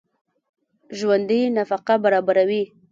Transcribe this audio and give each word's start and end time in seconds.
ژوندي 0.97 1.41
نفقه 1.57 1.93
برابروي 2.03 2.63